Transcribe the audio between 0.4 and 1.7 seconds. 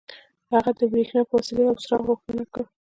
هغه د برېښنا په وسيله